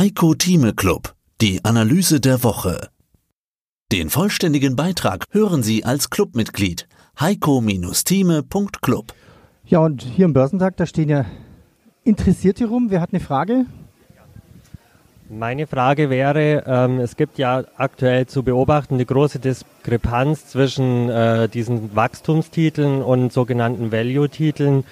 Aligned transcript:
Heiko 0.00 0.32
Thieme 0.32 0.72
Club, 0.72 1.12
die 1.42 1.62
Analyse 1.62 2.20
der 2.20 2.42
Woche. 2.42 2.88
Den 3.92 4.08
vollständigen 4.08 4.74
Beitrag 4.74 5.26
hören 5.30 5.62
Sie 5.62 5.84
als 5.84 6.08
Clubmitglied 6.08 6.88
heiko-thieme.club. 7.20 9.12
Ja, 9.66 9.80
und 9.80 10.00
hier 10.00 10.24
im 10.24 10.32
Börsentag, 10.32 10.78
da 10.78 10.86
stehen 10.86 11.10
ja 11.10 11.26
Interessierte 12.02 12.64
rum. 12.64 12.86
Wer 12.88 13.02
hat 13.02 13.10
eine 13.12 13.20
Frage? 13.20 13.66
Meine 15.28 15.66
Frage 15.66 16.08
wäre, 16.08 16.64
ähm, 16.66 16.98
es 16.98 17.14
gibt 17.16 17.36
ja 17.36 17.64
aktuell 17.76 18.26
zu 18.26 18.42
beobachten 18.42 18.94
eine 18.94 19.04
große 19.04 19.38
Diskrepanz 19.38 20.46
zwischen 20.46 21.10
äh, 21.10 21.46
diesen 21.46 21.94
Wachstumstiteln 21.94 23.02
und 23.02 23.34
sogenannten 23.34 23.92
Value-Titeln. 23.92 24.84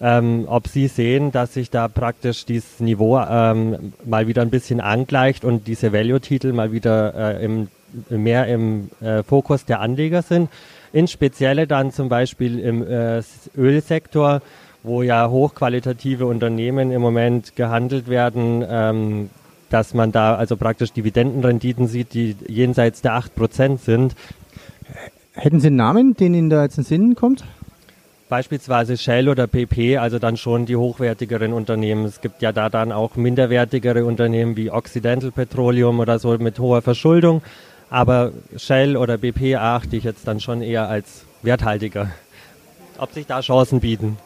Ähm, 0.00 0.44
ob 0.48 0.68
Sie 0.68 0.88
sehen, 0.88 1.30
dass 1.32 1.54
sich 1.54 1.70
da 1.70 1.88
praktisch 1.88 2.44
dieses 2.44 2.80
Niveau 2.80 3.18
ähm, 3.18 3.92
mal 4.04 4.26
wieder 4.26 4.42
ein 4.42 4.50
bisschen 4.50 4.80
angleicht 4.80 5.44
und 5.44 5.66
diese 5.66 5.92
Value-Titel 5.92 6.52
mal 6.52 6.72
wieder 6.72 7.38
äh, 7.38 7.44
im, 7.44 7.68
mehr 8.10 8.46
im 8.48 8.90
äh, 9.00 9.22
Fokus 9.22 9.64
der 9.64 9.80
Anleger 9.80 10.22
sind. 10.22 10.50
Insbesondere 10.92 11.66
dann 11.66 11.90
zum 11.90 12.08
Beispiel 12.08 12.58
im 12.58 12.86
äh, 12.86 13.22
Ölsektor, 13.56 14.42
wo 14.82 15.02
ja 15.02 15.28
hochqualitative 15.28 16.26
Unternehmen 16.26 16.92
im 16.92 17.00
Moment 17.00 17.56
gehandelt 17.56 18.08
werden, 18.08 18.64
ähm, 18.68 19.30
dass 19.70 19.94
man 19.94 20.12
da 20.12 20.36
also 20.36 20.56
praktisch 20.56 20.92
Dividendenrenditen 20.92 21.88
sieht, 21.88 22.14
die 22.14 22.36
jenseits 22.46 23.00
der 23.00 23.18
8% 23.18 23.78
sind. 23.78 24.14
Hätten 25.32 25.58
Sie 25.58 25.66
einen 25.66 25.76
Namen, 25.76 26.14
den 26.14 26.34
Ihnen 26.34 26.50
da 26.50 26.62
jetzt 26.62 26.78
in 26.78 26.84
den 26.84 26.88
Sinn 26.88 27.14
kommt? 27.16 27.44
Beispielsweise 28.34 28.96
Shell 28.96 29.28
oder 29.28 29.46
PP, 29.46 29.96
also 29.98 30.18
dann 30.18 30.36
schon 30.36 30.66
die 30.66 30.74
hochwertigeren 30.74 31.52
Unternehmen. 31.52 32.04
Es 32.04 32.20
gibt 32.20 32.42
ja 32.42 32.50
da 32.50 32.68
dann 32.68 32.90
auch 32.90 33.14
minderwertigere 33.14 34.04
Unternehmen 34.04 34.56
wie 34.56 34.72
Occidental 34.72 35.30
Petroleum 35.30 36.00
oder 36.00 36.18
so 36.18 36.36
mit 36.38 36.58
hoher 36.58 36.82
Verschuldung. 36.82 37.42
Aber 37.90 38.32
Shell 38.56 38.96
oder 38.96 39.18
BP 39.18 39.54
achte 39.54 39.94
ich 39.94 40.02
jetzt 40.02 40.26
dann 40.26 40.40
schon 40.40 40.62
eher 40.62 40.88
als 40.88 41.24
werthaltiger. 41.42 42.10
Ob 42.98 43.12
sich 43.12 43.24
da 43.24 43.40
Chancen 43.40 43.78
bieten? 43.78 44.16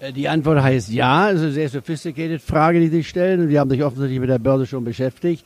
Äh, 0.00 0.14
die 0.14 0.26
Antwort 0.26 0.62
heißt 0.62 0.88
ja. 0.88 1.28
Es 1.28 1.36
ist 1.36 1.42
eine 1.42 1.52
sehr 1.52 1.68
sophisticated 1.68 2.40
Frage, 2.40 2.80
die 2.80 2.88
Sie 2.88 3.04
stellen. 3.04 3.42
Und 3.42 3.48
die 3.48 3.58
haben 3.58 3.68
sich 3.68 3.84
offensichtlich 3.84 4.20
mit 4.20 4.30
der 4.30 4.38
Börse 4.38 4.66
schon 4.66 4.84
beschäftigt. 4.84 5.44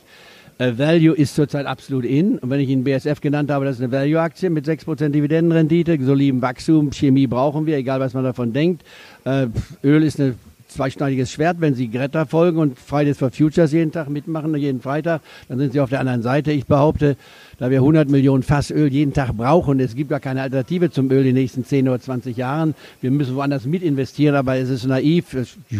Uh, 0.61 0.77
Value 0.77 1.15
ist 1.15 1.35
zurzeit 1.35 1.65
absolut 1.65 2.03
in. 2.03 2.37
Und 2.37 2.49
wenn 2.49 2.59
ich 2.59 2.67
Ihnen 2.67 2.83
BSF 2.83 3.21
genannt 3.21 3.49
habe, 3.49 3.63
das 3.63 3.77
ist 3.77 3.81
eine 3.81 3.93
Value-Aktie 3.93 4.49
mit 4.49 4.67
6% 4.67 5.09
Dividendenrendite, 5.09 5.97
solidem 6.03 6.41
Wachstum, 6.41 6.91
Chemie 6.91 7.27
brauchen 7.27 7.65
wir, 7.65 7.77
egal 7.77 8.01
was 8.01 8.13
man 8.13 8.25
davon 8.25 8.51
denkt. 8.51 8.83
Uh, 9.25 9.47
Öl 9.83 10.03
ist 10.03 10.19
ein 10.19 10.35
zweischneidiges 10.69 11.31
Schwert. 11.31 11.57
Wenn 11.59 11.75
Sie 11.75 11.89
Greta 11.89 12.25
folgen 12.25 12.59
und 12.59 12.79
Fridays 12.79 13.17
for 13.17 13.31
Futures 13.31 13.71
jeden 13.71 13.91
Tag 13.91 14.09
mitmachen, 14.09 14.55
jeden 14.55 14.81
Freitag, 14.81 15.21
dann 15.47 15.57
sind 15.57 15.73
Sie 15.73 15.79
auf 15.79 15.89
der 15.89 15.99
anderen 15.99 16.21
Seite. 16.21 16.51
Ich 16.51 16.65
behaupte, 16.65 17.17
da 17.57 17.69
wir 17.69 17.79
100 17.79 18.09
Millionen 18.09 18.43
Fass 18.43 18.71
Öl 18.71 18.87
jeden 18.91 19.13
Tag 19.13 19.35
brauchen. 19.35 19.79
Es 19.79 19.95
gibt 19.95 20.11
ja 20.11 20.19
keine 20.19 20.41
Alternative 20.41 20.91
zum 20.91 21.11
Öl 21.11 21.19
in 21.19 21.25
den 21.25 21.35
nächsten 21.35 21.65
10 21.65 21.89
oder 21.89 21.99
20 21.99 22.37
Jahren. 22.37 22.73
Wir 23.01 23.11
müssen 23.11 23.35
woanders 23.35 23.65
mit 23.65 23.83
investieren, 23.83 24.35
aber 24.35 24.55
es 24.55 24.69
ist 24.69 24.85
naiv, 24.85 25.35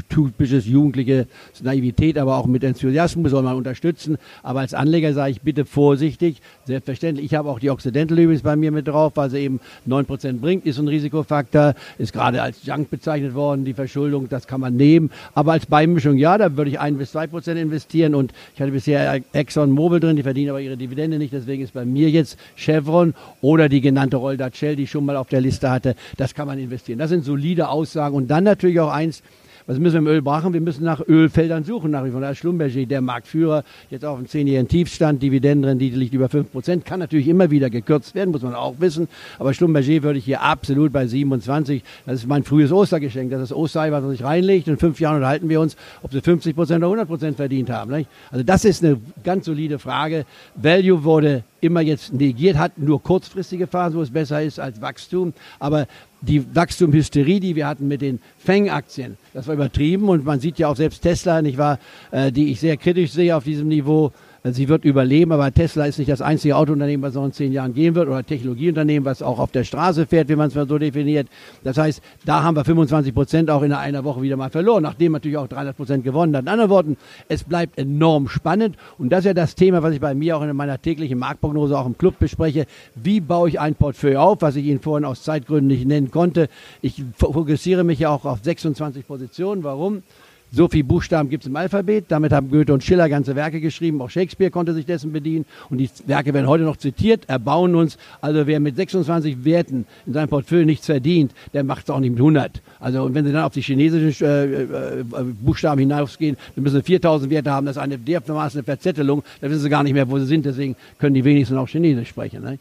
typisches 0.10 0.66
jugendliche 0.66 1.28
Naivität, 1.62 2.18
aber 2.18 2.36
auch 2.36 2.48
mit 2.48 2.64
Enthusiasmus 2.64 3.32
soll 3.32 3.44
man 3.44 3.56
unterstützen. 3.56 4.18
Aber 4.44 4.60
als 4.60 4.74
Anleger 4.74 5.14
sage 5.14 5.32
ich 5.32 5.42
bitte 5.42 5.66
vorsichtig. 5.66 6.42
Selbstverständlich, 6.66 7.26
ich 7.28 7.36
habe 7.36 7.50
auch 7.50 7.60
die 7.60 7.70
Occidental 7.70 8.20
übrigens 8.20 8.44
bei 8.44 8.56
mir 8.56 8.72
mit 8.72 8.88
drauf, 8.88 9.14
weil 9.16 9.30
sie 9.30 9.40
eben 9.40 9.60
9% 9.88 10.40
bringt, 10.40 10.66
ist 10.66 10.80
ein 10.80 10.88
Risikofaktor, 10.88 11.76
ist 11.98 12.12
gerade 12.12 12.42
als 12.42 12.66
Junk 12.66 12.90
bezeichnet 12.90 13.34
worden, 13.34 13.64
die 13.64 13.74
Verschuldung, 13.74 14.28
das 14.28 14.48
kann 14.48 14.60
man 14.60 14.76
nehmen. 14.80 15.12
Aber 15.36 15.52
als 15.52 15.68
Beimischung, 15.68 16.18
ja, 16.18 16.40
da 16.40 16.58
würde 16.58 16.72
ich 16.72 16.80
1 16.80 16.98
bis 16.98 17.16
2% 17.16 17.52
investieren 17.54 18.16
und 18.16 18.34
ich 18.56 18.62
hatte 18.62 18.72
bisher 18.72 19.22
Exxon 19.34 19.70
Mobil 19.70 20.00
drin, 20.00 20.16
die 20.16 20.24
verdienen 20.24 20.50
aber 20.50 20.62
ihre 20.62 20.78
Dividende 20.78 21.20
nicht, 21.20 21.34
deswegen 21.34 21.64
ist 21.64 21.74
bei 21.74 21.86
mir 21.86 22.10
jetzt 22.10 22.40
Chevron 22.56 23.14
oder 23.42 23.70
die 23.70 23.82
genannte 23.82 24.18
Roldat 24.18 24.58
Shell, 24.58 24.76
die 24.76 24.84
ich 24.84 24.90
schon 24.90 25.06
mal 25.06 25.16
auf 25.16 25.28
der 25.28 25.42
Liste 25.42 25.70
hatte. 25.70 25.96
Das 26.18 26.34
kann 26.34 26.48
man 26.48 26.58
investieren. 26.58 26.98
Das 26.98 27.10
sind 27.10 27.24
solide 27.24 27.70
Aussagen. 27.70 28.16
Und 28.16 28.30
dann 28.32 28.46
natürlich 28.46 28.80
auch 28.80 28.92
eins, 28.92 29.22
was 29.70 29.78
müssen 29.78 29.94
wir 29.94 30.00
im 30.00 30.08
Öl 30.08 30.22
machen? 30.24 30.52
Wir 30.52 30.62
müssen 30.62 30.84
nach 30.84 31.00
Ölfeldern 31.08 31.64
suchen, 31.64 31.92
nach 31.92 32.04
wie 32.04 32.10
vor. 32.10 32.20
Da 32.22 32.32
ist 32.32 32.40
Schlumberger, 32.40 32.88
der 32.88 33.02
Marktführer, 33.02 33.64
jetzt 33.92 34.04
auf 34.04 34.18
einem 34.18 34.28
zehnjährigen 34.28 34.68
Tiefstand, 34.68 35.22
Dividendenrendite 35.22 35.96
liegt 35.96 36.16
über 36.16 36.26
5%, 36.26 36.82
kann 36.82 37.00
natürlich 37.00 37.28
immer 37.28 37.52
wieder 37.52 37.70
gekürzt 37.70 38.16
werden, 38.16 38.32
muss 38.32 38.42
man 38.42 38.56
auch 38.56 38.80
wissen. 38.80 39.08
Aber 39.38 39.54
Schlumberger 39.54 40.02
würde 40.02 40.18
ich 40.18 40.26
hier 40.26 40.42
absolut 40.42 40.92
bei 40.92 41.06
27, 41.06 41.84
das 42.08 42.16
ist 42.16 42.28
mein 42.28 42.44
frühes 42.44 42.72
Ostergeschenk, 42.72 43.30
das 43.30 43.44
ist 43.44 43.54
Osterei, 43.54 43.92
was 43.92 44.04
er 44.04 44.10
sich 44.10 44.24
reinlegt. 44.24 44.68
In 44.68 44.78
fünf 44.78 45.00
Jahren 45.00 45.18
unterhalten 45.18 45.50
wir 45.50 45.62
uns, 45.62 45.78
ob 46.02 46.12
sie 46.14 46.20
50% 46.20 46.84
oder 46.84 47.04
100% 47.04 47.36
verdient 47.36 47.70
haben. 47.70 47.92
Nicht? 47.92 48.10
Also 48.32 48.44
das 48.44 48.66
ist 48.66 48.84
eine 48.84 48.98
ganz 49.24 49.46
solide 49.46 49.78
Frage. 49.78 50.26
Value 50.56 51.04
wurde 51.04 51.44
immer 51.62 51.82
jetzt 51.82 52.14
negiert, 52.14 52.58
hat 52.58 52.78
nur 52.78 53.02
kurzfristige 53.02 53.68
Phasen, 53.68 53.98
wo 53.98 54.02
es 54.02 54.12
besser 54.12 54.42
ist 54.42 54.60
als 54.60 54.82
Wachstum. 54.82 55.34
Aber 55.60 55.88
die 56.22 56.44
Wachstumhysterie, 56.56 57.40
die 57.40 57.56
wir 57.56 57.68
hatten 57.68 57.88
mit 57.88 58.02
den 58.02 58.20
Fang-Aktien, 58.38 59.18
das 59.34 59.48
war 59.48 59.54
übertrieben 59.54 60.10
und 60.10 60.26
man 60.26 60.40
sieht 60.40 60.60
ja 60.60 60.68
auch 60.68 60.76
selbst 60.76 61.02
Tesla, 61.02 61.42
nicht 61.42 61.58
wahr, 61.58 61.80
äh, 62.12 62.32
die 62.32 62.52
ich 62.52 62.60
sehr 62.60 62.78
kritisch 62.78 63.12
sehe 63.12 63.36
auf 63.36 63.44
diesem 63.44 63.68
Niveau, 63.68 64.12
Sie 64.44 64.70
wird 64.70 64.86
überleben, 64.86 65.34
aber 65.34 65.54
Tesla 65.54 65.86
ist 65.86 66.00
nicht 66.00 66.10
das 66.10 66.22
einzige 66.22 66.56
Autounternehmen, 66.56 67.04
was 67.04 67.14
noch 67.14 67.26
in 67.26 67.34
zehn 67.34 67.52
Jahren 67.52 67.74
gehen 67.74 67.96
wird, 67.96 68.08
oder 68.08 68.26
Technologieunternehmen, 68.26 69.06
was 69.06 69.22
auch 69.22 69.38
auf 69.38 69.52
der 69.52 69.66
Straße 69.66 70.06
fährt, 70.06 70.30
wie 70.30 70.36
man 70.36 70.48
es 70.48 70.56
mal 70.56 70.68
so 70.68 70.78
definiert. 70.78 71.28
Das 71.64 71.78
heißt, 71.78 72.02
da 72.26 72.42
haben 72.44 72.56
wir 72.56 72.64
25 72.64 73.14
Prozent 73.14 73.52
auch 73.52 73.64
in 73.64 73.74
einer 73.74 74.04
Woche 74.06 74.22
wieder 74.22 74.38
mal 74.38 74.50
verloren, 74.50 74.84
nachdem 74.84 75.12
natürlich 75.12 75.38
auch 75.38 75.48
300 75.48 75.76
Prozent 75.76 76.04
gewonnen 76.04 76.36
hat. 76.36 76.44
In 76.44 76.48
anderen 76.48 76.70
Worten, 76.70 76.98
es 77.28 77.44
bleibt 77.44 77.78
enorm 77.78 78.30
spannend 78.30 78.78
und 78.98 79.10
das 79.10 79.20
ist 79.20 79.26
ja 79.26 79.34
das 79.34 79.56
Thema, 79.56 79.84
was 79.84 79.94
ich 79.94 80.00
bei 80.00 80.16
mir 80.16 80.38
auch 80.38 80.42
in 80.42 80.56
meiner 80.56 80.82
täglichen 80.82 81.20
Marktprognose 81.20 81.78
auch 81.78 81.86
im 81.86 81.98
Club 81.98 82.18
bespreche. 82.20 82.66
Wie 82.96 83.20
baue 83.20 83.50
ich 83.50 83.60
ein 83.60 83.76
Portfolio 83.76 84.22
auf, 84.22 84.42
was 84.42 84.56
ich 84.56 84.66
Ihnen 84.66 84.80
vorhin 84.80 85.06
aus 85.06 85.24
Zeitgründen 85.24 85.68
nicht 85.68 85.86
nennen 85.86 86.12
konnte. 86.12 86.48
Ich 86.82 87.04
fokussiere 87.14 87.84
mich 87.84 88.00
ja 88.00 88.10
auch 88.10 88.26
auf 88.26 88.40
26 88.42 89.06
Positionen. 89.06 89.64
Warum? 89.64 90.04
So 90.52 90.68
viele 90.68 90.84
Buchstaben 90.84 91.30
gibt 91.30 91.44
es 91.44 91.50
im 91.50 91.56
Alphabet. 91.56 92.06
Damit 92.08 92.32
haben 92.32 92.50
Goethe 92.50 92.74
und 92.74 92.84
Schiller 92.84 93.08
ganze 93.08 93.36
Werke 93.36 93.62
geschrieben. 93.62 94.02
Auch 94.02 94.10
Shakespeare 94.10 94.50
konnte 94.50 94.74
sich 94.74 94.86
dessen 94.86 95.12
bedienen. 95.12 95.46
Und 95.70 95.78
die 95.78 95.90
Werke 96.08 96.34
werden 96.34 96.48
heute 96.48 96.64
noch 96.64 96.78
zitiert, 96.78 97.30
erbauen 97.30 97.76
uns. 97.76 97.98
Also 98.20 98.48
wer 98.48 98.60
mit 98.60 98.76
26 98.76 99.46
Werten 99.46 99.86
in 100.08 100.14
seinem 100.14 100.30
Portfolio 100.30 100.66
nichts 100.66 100.88
verdient, 100.88 101.34
der 101.54 101.64
macht 101.64 101.84
es 101.84 101.90
auch 101.92 102.00
nicht 102.00 102.12
mit 102.12 102.20
100. 102.20 102.62
Also 102.80 103.04
und 103.04 103.14
wenn 103.14 103.26
Sie 103.26 103.32
dann 103.32 103.44
auf 103.44 103.54
die 103.54 103.62
chinesischen 103.62 104.26
äh, 104.26 104.64
äh, 104.64 105.04
Buchstaben 105.42 105.80
hinausgehen, 105.80 106.36
dann 106.56 106.64
müssen 106.64 106.78
Sie 106.78 106.84
4000 106.84 107.30
Werte 107.30 107.52
haben. 107.52 107.68
Das 107.68 107.76
ist 107.76 107.82
eine 107.82 108.00
dermaßen 108.00 108.64
Verzettelung. 108.64 109.24
Da 109.42 109.50
wissen 109.50 109.62
Sie 109.62 109.70
gar 109.70 109.84
nicht 109.84 109.94
mehr, 109.94 110.10
wo 110.10 110.18
Sie 110.18 110.26
sind. 110.26 110.46
Deswegen 110.46 110.76
können 110.98 111.14
die 111.14 111.24
wenigsten 111.24 111.58
auch 111.58 111.68
Chinesisch 111.68 112.10
sprechen. 112.10 112.44
Ne? 112.44 112.58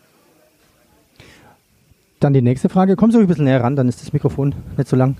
Dann 2.21 2.35
die 2.35 2.43
nächste 2.43 2.69
Frage. 2.69 2.97
Kommen 2.97 3.13
Sie 3.13 3.17
ruhig 3.17 3.27
ein 3.27 3.29
bisschen 3.29 3.45
näher 3.45 3.63
ran, 3.63 3.77
dann 3.77 3.89
ist 3.89 4.03
das 4.03 4.13
Mikrofon 4.13 4.55
nicht 4.77 4.89
so 4.89 4.97
lang. 4.97 5.17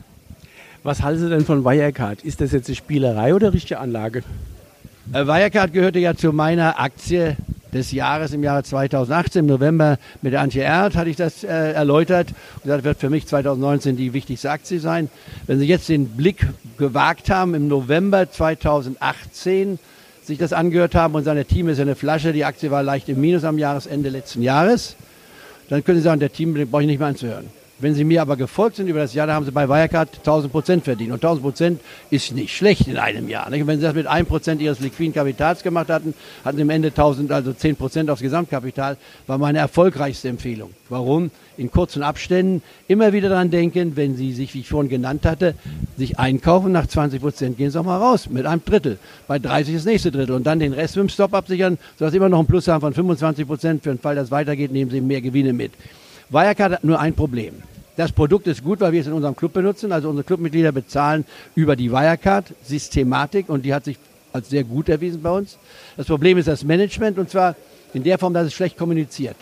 Was 0.83 1.03
halten 1.03 1.21
Sie 1.21 1.29
denn 1.29 1.45
von 1.45 1.65
Wirecard? 1.65 2.23
Ist 2.23 2.41
das 2.41 2.53
jetzt 2.53 2.69
eine 2.69 2.77
Spielerei 2.77 3.35
oder 3.35 3.53
richtige 3.53 3.79
Anlage? 3.81 4.23
Äh, 5.13 5.27
Wirecard 5.27 5.73
gehörte 5.73 5.99
ja 5.99 6.15
zu 6.15 6.33
meiner 6.33 6.79
Aktie 6.79 7.37
des 7.73 7.93
Jahres 7.93 8.33
im 8.33 8.43
Jahre 8.43 8.63
2018. 8.63 9.41
Im 9.41 9.47
November 9.47 9.99
mit 10.23 10.33
der 10.33 10.41
Antje 10.41 10.63
Erd 10.63 10.97
hatte 10.97 11.11
ich 11.11 11.17
das 11.17 11.45
äh, 11.45 11.49
erläutert. 11.49 12.29
Und 12.63 12.69
das 12.69 12.85
wird 12.85 12.99
für 12.99 13.11
mich 13.11 13.27
2019 13.27 13.97
die 13.97 14.13
wichtigste 14.13 14.51
Aktie 14.51 14.79
sein. 14.79 15.11
Wenn 15.47 15.59
Sie 15.59 15.67
jetzt 15.67 15.89
den 15.89 16.09
Blick 16.09 16.47
gewagt 16.79 17.29
haben, 17.31 17.55
im 17.55 17.69
November 17.69 18.31
2018 18.31 19.79
sich 20.23 20.39
das 20.39 20.53
angehört 20.53 20.95
haben 20.95 21.15
und 21.15 21.25
seine 21.25 21.45
Team 21.45 21.69
ist 21.69 21.81
eine 21.81 21.97
Flasche, 21.97 22.33
die 22.33 22.45
Aktie 22.45 22.71
war 22.71 22.83
leicht 22.83 23.09
im 23.09 23.21
Minus 23.21 23.45
am 23.45 23.59
Jahresende 23.59 24.11
letzten 24.11 24.43
Jahres, 24.43 24.95
dann 25.71 25.83
können 25.83 25.99
Sie 25.99 26.05
sagen, 26.05 26.21
der 26.21 26.33
Team 26.33 26.55
brauche 26.71 26.83
ich 26.83 26.87
nicht 26.87 26.99
mehr 26.99 27.09
anzuhören. 27.09 27.47
Wenn 27.81 27.95
Sie 27.95 28.03
mir 28.03 28.23
aber 28.23 28.37
gefolgt 28.37 28.75
sind 28.77 28.89
über 28.89 28.99
das 28.99 29.15
Jahr, 29.15 29.29
da 29.29 29.35
haben 29.35 29.45
Sie 29.45 29.53
bei 29.53 29.69
Wirecard 29.69 30.19
1000 30.19 30.51
Prozent 30.51 30.85
verdient. 30.85 31.13
Und 31.13 31.23
1000 31.23 31.43
Prozent 31.43 31.81
ist 32.11 32.35
nicht 32.35 32.57
schlecht 32.57 32.89
in 32.89 32.97
einem 32.97 33.29
Jahr. 33.29 33.49
Nicht? 33.51 33.61
Und 33.61 33.69
wenn 33.69 33.79
Sie 33.79 33.85
das 33.85 33.95
mit 33.95 34.09
1 34.09 34.27
Prozent 34.27 34.61
Ihres 34.61 34.81
liquiden 34.81 35.15
Kapitals 35.15 35.63
gemacht 35.63 35.89
hatten, 35.89 36.13
hatten 36.45 36.57
Sie 36.57 36.63
am 36.63 36.71
Ende 36.71 36.89
1000, 36.89 37.31
also 37.31 37.53
10 37.53 37.77
Prozent 37.77 38.11
aufs 38.11 38.21
Gesamtkapital, 38.21 38.97
war 39.29 39.39
meine 39.39 39.59
erfolgreichste 39.59 40.29
Empfehlung. 40.29 40.71
Warum? 40.89 41.31
In 41.57 41.71
kurzen 41.71 42.03
Abständen 42.03 42.63
immer 42.89 43.13
wieder 43.13 43.29
daran 43.29 43.51
denken, 43.51 43.93
wenn 43.95 44.17
Sie 44.17 44.33
sich, 44.33 44.55
wie 44.55 44.61
ich 44.61 44.69
vorhin 44.69 44.91
genannt 44.91 45.25
hatte, 45.25 45.55
sich 45.97 46.19
einkaufen, 46.19 46.73
nach 46.73 46.89
20 46.89 47.21
Prozent 47.21 47.59
gehen 47.59 47.71
Sie 47.71 47.79
auch 47.79 47.85
mal 47.85 47.99
raus, 47.99 48.29
mit 48.29 48.45
einem 48.45 48.65
Drittel. 48.65 48.99
Bei 49.29 49.39
30 49.39 49.75
das 49.75 49.85
nächste 49.85 50.11
Drittel. 50.11 50.35
Und 50.35 50.49
dann 50.49 50.59
den 50.59 50.73
Rest 50.73 50.97
mit 50.97 51.05
dem 51.05 51.09
Stop 51.11 51.33
absichern, 51.33 51.79
sodass 51.97 52.11
Sie 52.11 52.17
immer 52.17 52.29
noch 52.29 52.41
einen 52.41 52.49
Plus 52.49 52.67
haben 52.67 52.81
von 52.81 52.93
25 52.93 53.47
Prozent. 53.47 53.83
Für 53.85 53.91
den 53.91 54.01
Fall, 54.01 54.17
dass 54.17 54.27
es 54.27 54.31
weitergeht, 54.33 54.73
nehmen 54.73 54.91
Sie 54.91 55.01
mehr 55.01 55.21
Gewinne 55.21 55.53
mit. 55.53 55.71
Wirecard 56.31 56.73
hat 56.73 56.85
nur 56.85 57.01
ein 57.01 57.15
Problem. 57.15 57.55
Das 57.99 58.13
Produkt 58.13 58.47
ist 58.47 58.63
gut, 58.63 58.79
weil 58.79 58.93
wir 58.93 59.01
es 59.01 59.09
in 59.09 59.13
unserem 59.13 59.35
Club 59.35 59.55
benutzen. 59.55 59.91
Also 59.91 60.09
unsere 60.09 60.23
Clubmitglieder 60.23 60.71
bezahlen 60.71 61.25
über 61.57 61.75
die 61.75 61.91
Wirecard-Systematik 61.91 63.49
und 63.49 63.65
die 63.65 63.75
hat 63.75 63.87
sich 63.87 63.99
als 64.33 64.49
sehr 64.51 64.63
gut 64.63 64.89
erwiesen 64.89 65.21
bei 65.21 65.33
uns. 65.33 65.59
Das 65.97 66.07
Problem 66.07 66.39
ist 66.39 66.47
das 66.47 66.63
Management 66.63 67.19
und 67.19 67.29
zwar 67.29 67.57
in 67.93 68.05
der 68.05 68.17
Form, 68.17 68.33
dass 68.35 68.47
es 68.47 68.55
schlecht 68.55 68.79
kommuniziert. 68.79 69.35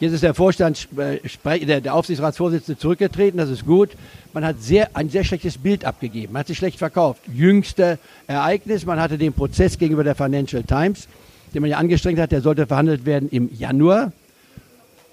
Jetzt 0.00 0.14
ist 0.14 0.22
der 0.22 0.32
Vorstand, 0.32 0.88
äh, 0.96 1.80
der, 1.80 1.94
Aufsichtsratsvorsitzende 1.94 2.78
zurückgetreten, 2.80 3.36
das 3.36 3.50
ist 3.50 3.66
gut. 3.66 3.90
Man 4.32 4.42
hat 4.42 4.62
sehr, 4.62 4.96
ein 4.96 5.10
sehr 5.10 5.24
schlechtes 5.24 5.58
Bild 5.58 5.84
abgegeben, 5.84 6.32
man 6.32 6.40
hat 6.40 6.46
sich 6.46 6.56
schlecht 6.56 6.78
verkauft. 6.78 7.20
Jüngste 7.30 7.98
Ereignis, 8.26 8.86
man 8.86 8.98
hatte 8.98 9.18
den 9.18 9.34
Prozess 9.34 9.76
gegenüber 9.76 10.02
der 10.02 10.14
Financial 10.14 10.62
Times, 10.62 11.08
den 11.52 11.60
man 11.60 11.70
ja 11.70 11.76
angestrengt 11.76 12.20
hat, 12.20 12.32
der 12.32 12.40
sollte 12.40 12.66
verhandelt 12.66 13.04
werden 13.04 13.28
im 13.28 13.50
Januar. 13.54 14.12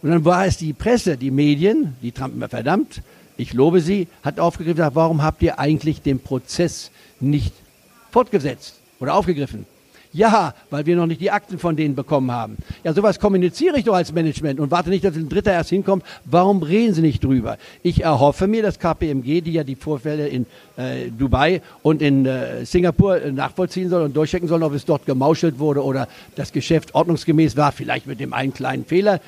Und 0.03 0.09
dann 0.11 0.25
war 0.25 0.45
es 0.45 0.57
die 0.57 0.73
Presse, 0.73 1.17
die 1.17 1.31
Medien, 1.31 1.95
die 2.01 2.11
Trump 2.11 2.35
immer 2.35 2.49
verdammt, 2.49 3.01
ich 3.37 3.53
lobe 3.53 3.81
sie, 3.81 4.07
hat 4.21 4.39
aufgegriffen, 4.39 4.77
gesagt, 4.77 4.95
warum 4.95 5.23
habt 5.23 5.41
ihr 5.41 5.59
eigentlich 5.59 6.01
den 6.01 6.19
Prozess 6.19 6.91
nicht 7.19 7.53
fortgesetzt 8.11 8.75
oder 8.99 9.15
aufgegriffen? 9.15 9.65
Ja, 10.11 10.53
weil 10.69 10.85
wir 10.85 10.95
noch 10.95 11.07
nicht 11.07 11.21
die 11.21 11.31
Akten 11.31 11.57
von 11.57 11.75
denen 11.75 11.95
bekommen 11.95 12.31
haben. 12.31 12.57
Ja, 12.83 12.93
sowas 12.93 13.19
kommuniziere 13.19 13.79
ich 13.79 13.85
doch 13.85 13.95
als 13.95 14.13
Management 14.13 14.59
und 14.59 14.69
warte 14.69 14.91
nicht, 14.91 15.03
dass 15.03 15.15
ein 15.15 15.27
Dritter 15.27 15.51
erst 15.51 15.71
hinkommt. 15.71 16.03
Warum 16.25 16.61
reden 16.61 16.93
Sie 16.93 17.01
nicht 17.01 17.23
drüber? 17.23 17.57
Ich 17.81 18.03
erhoffe 18.03 18.45
mir, 18.45 18.61
dass 18.61 18.77
KPMG, 18.77 19.41
die 19.41 19.53
ja 19.53 19.63
die 19.63 19.75
Vorfälle 19.75 20.27
in 20.27 20.45
äh, 20.77 21.09
Dubai 21.09 21.63
und 21.81 22.03
in 22.03 22.27
äh, 22.27 22.63
Singapur 22.63 23.23
äh, 23.23 23.31
nachvollziehen 23.31 23.89
soll 23.89 24.03
und 24.03 24.15
durchchecken 24.15 24.47
soll, 24.47 24.61
ob 24.61 24.73
es 24.73 24.85
dort 24.85 25.07
gemauschelt 25.07 25.57
wurde 25.57 25.83
oder 25.83 26.07
das 26.35 26.51
Geschäft 26.51 26.93
ordnungsgemäß 26.93 27.57
war, 27.57 27.71
vielleicht 27.71 28.05
mit 28.05 28.19
dem 28.19 28.33
einen 28.33 28.53
kleinen 28.53 28.85
Fehler. 28.85 29.19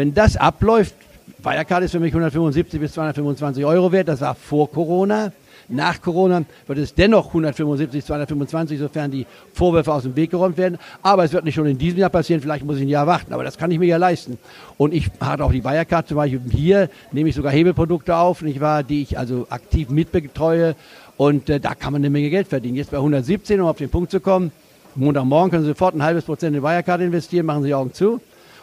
Wenn 0.00 0.14
das 0.14 0.38
abläuft, 0.38 0.94
Wirecard 1.42 1.84
ist 1.84 1.90
für 1.90 2.00
mich 2.00 2.14
175 2.14 2.80
bis 2.80 2.94
225 2.94 3.66
Euro 3.66 3.92
wert, 3.92 4.08
das 4.08 4.22
war 4.22 4.34
vor 4.34 4.70
Corona. 4.70 5.30
Nach 5.68 6.00
Corona 6.00 6.42
wird 6.66 6.78
es 6.78 6.94
dennoch 6.94 7.26
175, 7.26 8.06
225, 8.06 8.78
sofern 8.78 9.10
die 9.10 9.26
Vorwürfe 9.52 9.92
aus 9.92 10.04
dem 10.04 10.16
Weg 10.16 10.30
geräumt 10.30 10.56
werden. 10.56 10.78
Aber 11.02 11.24
es 11.24 11.34
wird 11.34 11.44
nicht 11.44 11.54
schon 11.54 11.66
in 11.66 11.76
diesem 11.76 11.98
Jahr 11.98 12.08
passieren, 12.08 12.40
vielleicht 12.40 12.64
muss 12.64 12.76
ich 12.76 12.84
ein 12.84 12.88
Jahr 12.88 13.06
warten, 13.06 13.34
aber 13.34 13.44
das 13.44 13.58
kann 13.58 13.70
ich 13.72 13.78
mir 13.78 13.88
ja 13.88 13.98
leisten. 13.98 14.38
Und 14.78 14.94
ich 14.94 15.10
hatte 15.20 15.44
auch 15.44 15.52
die 15.52 15.62
Wirecard 15.62 16.08
zum 16.08 16.16
Beispiel 16.16 16.40
hier, 16.50 16.88
nehme 17.12 17.28
ich 17.28 17.34
sogar 17.34 17.52
Hebelprodukte 17.52 18.16
auf, 18.16 18.40
nicht 18.40 18.62
wahr, 18.62 18.82
die 18.82 19.02
ich 19.02 19.18
also 19.18 19.48
aktiv 19.50 19.90
mitbetreue. 19.90 20.76
Und 21.18 21.50
äh, 21.50 21.60
da 21.60 21.74
kann 21.74 21.92
man 21.92 22.00
eine 22.00 22.08
Menge 22.08 22.30
Geld 22.30 22.48
verdienen. 22.48 22.76
Jetzt 22.76 22.90
bei 22.90 22.96
117, 22.96 23.60
um 23.60 23.66
auf 23.66 23.76
den 23.76 23.90
Punkt 23.90 24.10
zu 24.10 24.20
kommen. 24.20 24.50
Montagmorgen 24.94 25.50
können 25.50 25.64
Sie 25.64 25.68
sofort 25.68 25.94
ein 25.94 26.02
halbes 26.02 26.24
Prozent 26.24 26.56
in 26.56 26.62
Wirecard 26.62 27.02
investieren, 27.02 27.44
machen 27.44 27.64
Sie 27.64 27.68
die 27.68 27.74
Augen 27.74 27.92
zu. 27.92 28.18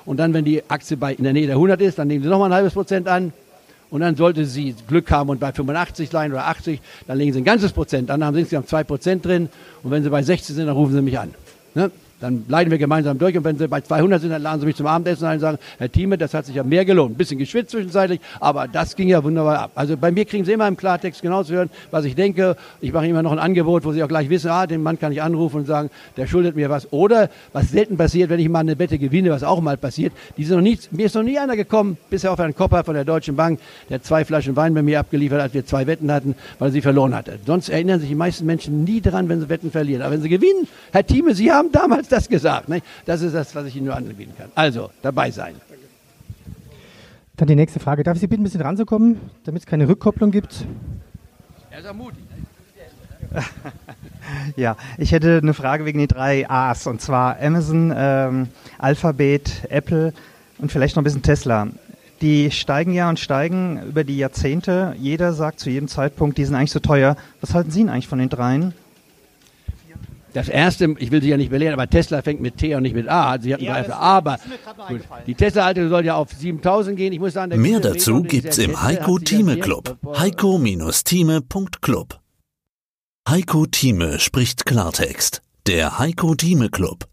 Und 0.08 0.18
dann, 0.18 0.34
wenn 0.34 0.46
die 0.46 0.64
Aktie 0.70 0.96
bei, 0.96 1.14
in 1.14 1.26
der 1.26 1.34
Nähe 1.34 1.48
der 1.48 1.58
100 1.58 1.82
ist, 1.82 2.00
dann 2.00 2.08
nehmen 2.08 2.24
Sie 2.24 2.30
nochmal 2.30 2.50
ein 2.50 2.56
halbes 2.56 2.74
Prozent 2.74 3.10
an. 3.10 3.34
Und 3.90 4.02
dann 4.02 4.16
sollte 4.16 4.46
sie 4.46 4.74
Glück 4.88 5.12
haben 5.12 5.30
und 5.30 5.40
bei 5.40 5.52
85 5.52 6.10
sein 6.10 6.32
oder 6.32 6.48
80, 6.48 6.82
dann 7.08 7.18
legen 7.18 7.34
sie 7.34 7.40
ein 7.40 7.46
ganzes 7.46 7.72
Prozent 7.72 8.10
an, 8.10 8.20
dann 8.20 8.28
haben 8.28 8.34
sie 8.36 8.42
insgesamt 8.42 8.68
zwei 8.68 8.84
Prozent 8.84 9.26
drin. 9.26 9.50
Und 9.84 9.92
wenn 9.92 10.04
sie 10.04 10.10
bei 10.10 10.24
60 10.24 10.56
sind, 10.56 10.68
dann 10.68 10.76
rufen 10.76 10.94
sie 10.94 11.02
mich 11.02 11.20
an. 11.20 11.34
Ne? 11.74 11.92
Dann 12.20 12.46
leiden 12.48 12.72
wir 12.72 12.78
gemeinsam 12.78 13.20
durch 13.20 13.38
und 13.38 13.44
wenn 13.44 13.58
sie 13.58 13.68
bei 13.68 13.82
200 13.82 14.22
sind, 14.22 14.32
dann 14.32 14.42
laden 14.42 14.60
sie 14.60 14.66
mich 14.66 14.76
zum 14.76 14.88
Abendessen 14.88 15.26
ein 15.26 15.36
und 15.36 15.40
sagen, 15.40 15.58
Herr 15.78 15.92
Thieme, 15.92 16.18
das 16.18 16.34
hat 16.34 16.46
sich 16.46 16.56
ja 16.56 16.64
mehr 16.64 16.84
gelohnt. 16.84 17.12
Ein 17.12 17.18
bisschen 17.18 17.38
geschwitzt 17.38 17.72
zwischenzeitlich, 17.72 18.20
aber 18.40 18.68
das 18.68 18.96
ging 18.96 19.08
ja 19.08 19.24
wunderbar 19.24 19.60
ab. 19.60 19.72
Also 19.76 19.98
bei 19.98 20.12
mir 20.12 20.26
kriegen 20.26 20.44
sie 20.44 20.54
immer 20.54 20.68
im 20.68 20.78
Klartext 20.78 21.22
genau 21.22 21.44
zu 21.44 21.54
hören, 21.54 21.70
was 21.92 22.06
ich 22.06 22.16
denke. 22.16 22.56
Ich 22.82 22.92
mache 22.92 23.08
immer 23.08 23.22
noch 23.22 23.32
ein 23.32 23.40
Angebot, 23.40 23.86
wo 23.86 23.92
sie 23.92 24.04
auch 24.04 24.08
gleich 24.08 24.30
wissen, 24.30 24.50
ah, 24.50 24.66
den 24.66 24.82
Mann 24.82 25.00
kann 25.00 25.12
ich 25.12 25.22
anrufen 25.22 25.58
und 25.58 25.68
sagen, 25.68 25.90
der 26.18 26.28
schuldet 26.28 26.56
mir 26.56 26.70
was. 26.70 26.92
Oder, 26.92 27.30
was 27.54 27.70
selten 27.70 27.98
passiert, 27.98 28.30
wenn 28.30 28.40
ich 28.40 28.50
mal 28.50 28.60
eine 28.60 28.80
Wette 28.80 28.98
gewinne, 28.98 29.30
was 29.30 29.44
auch 29.44 29.62
mal 29.62 29.78
passiert, 29.78 30.12
die 30.38 30.44
sind 30.44 30.58
noch 30.58 30.64
nie, 30.64 30.78
mir 30.92 31.06
ist 31.06 31.16
noch 31.16 31.24
nie 31.24 31.38
einer 31.38 31.56
gekommen, 31.56 31.98
bisher 32.10 32.32
auf 32.32 32.40
einen 32.40 32.56
Kopper 32.56 32.84
von 32.84 32.96
der 32.96 33.06
Deutschen 33.06 33.36
Bank, 33.36 33.60
der 33.90 34.02
zwei 34.02 34.26
Flaschen 34.26 34.56
Wein 34.56 34.74
bei 34.74 34.82
mir 34.82 35.00
abgeliefert 35.00 35.38
hat, 35.38 35.46
als 35.46 35.54
wir 35.54 35.66
zwei 35.66 35.86
Wetten 35.86 36.12
hatten, 36.12 36.36
weil 36.58 36.70
er 36.70 36.72
sie 36.72 36.82
verloren 36.82 37.14
hatte. 37.14 37.38
Sonst 37.46 37.70
erinnern 37.70 38.00
sich 38.00 38.10
die 38.10 38.16
meisten 38.16 38.46
Menschen 38.46 38.84
nie 38.84 39.02
daran, 39.02 39.30
wenn 39.30 39.40
sie 39.40 39.50
Wetten 39.50 39.72
verlieren. 39.72 40.02
Aber 40.02 40.14
wenn 40.14 40.22
sie 40.24 40.30
gewinnen, 40.30 40.68
Herr 40.92 41.06
Thieme, 41.06 41.36
Sie 41.36 41.52
haben 41.52 41.72
damals 41.72 42.07
das 42.12 42.30
gesagt. 42.30 42.70
Ne? 42.70 42.82
Das 43.06 43.22
ist 43.22 43.34
das, 43.34 43.54
was 43.56 43.66
ich 43.66 43.76
Ihnen 43.76 43.86
nur 43.86 43.96
anbieten 43.96 44.34
kann. 44.38 44.52
Also, 44.56 44.92
dabei 45.02 45.32
sein. 45.32 45.56
Dann 47.36 47.48
die 47.48 47.56
nächste 47.56 47.80
Frage. 47.80 48.04
Darf 48.04 48.16
ich 48.16 48.22
Sie 48.22 48.28
bitten, 48.28 48.42
ein 48.42 48.46
bisschen 48.46 48.62
ranzukommen, 48.62 49.20
damit 49.46 49.62
es 49.62 49.66
keine 49.68 49.88
Rückkopplung 49.88 50.32
gibt? 50.32 50.66
Er 51.70 51.80
ist 51.80 51.86
ermutigt. 51.86 52.28
ja, 54.56 54.76
ich 54.98 55.12
hätte 55.12 55.40
eine 55.42 55.54
Frage 55.54 55.86
wegen 55.86 56.00
den 56.00 56.08
drei 56.08 56.50
A's 56.50 56.88
und 56.88 57.02
zwar 57.02 57.40
Amazon, 57.40 57.94
ähm, 57.96 58.48
Alphabet, 58.78 59.66
Apple 59.70 60.14
und 60.58 60.72
vielleicht 60.72 60.96
noch 60.96 61.02
ein 61.02 61.04
bisschen 61.04 61.22
Tesla. 61.22 61.68
Die 62.22 62.50
steigen 62.50 62.94
ja 62.94 63.10
und 63.10 63.20
steigen 63.20 63.82
über 63.84 64.04
die 64.04 64.18
Jahrzehnte. 64.18 64.96
Jeder 64.98 65.34
sagt 65.34 65.60
zu 65.60 65.70
jedem 65.70 65.88
Zeitpunkt, 65.88 66.38
die 66.38 66.46
sind 66.46 66.56
eigentlich 66.56 66.72
so 66.72 66.80
teuer. 66.80 67.16
Was 67.42 67.54
halten 67.54 67.70
Sie 67.70 67.82
denn 67.82 67.90
eigentlich 67.90 68.08
von 68.08 68.18
den 68.18 68.30
dreien? 68.30 68.74
Das 70.38 70.50
erste, 70.50 70.94
ich 71.00 71.10
will 71.10 71.20
Sie 71.20 71.30
ja 71.30 71.38
nicht 71.38 71.50
belehren, 71.50 71.74
aber 71.74 71.90
Tesla 71.90 72.22
fängt 72.22 72.42
mit 72.42 72.58
T 72.58 72.76
und 72.76 72.84
nicht 72.84 72.94
mit 72.94 73.10
A. 73.10 73.42
Sie 73.42 73.56
hatten 73.56 73.64
ja, 73.64 73.82
das, 73.82 73.90
aber 73.90 74.38
gut, 74.88 75.02
die 75.26 75.34
Tesla-Alte 75.34 75.90
soll 75.90 76.06
ja 76.06 76.16
auf 76.16 76.32
7000 76.32 76.96
gehen. 76.96 77.12
Ich 77.12 77.20
muss 77.20 77.34
sagen, 77.34 77.60
Mehr 77.60 77.80
dazu 77.80 78.22
gibt's 78.22 78.60
im 78.60 78.80
Heiko 78.80 79.18
Thieme 79.18 79.58
Club. 79.58 79.98
Heiko-Thieme.club. 80.06 82.20
Heiko 83.28 83.66
Thieme 83.66 84.20
spricht 84.20 84.68
Klartext. 84.68 85.42
Der 85.66 85.98
Heiko 85.98 86.36
Thieme 86.36 86.70
Club. 86.70 87.08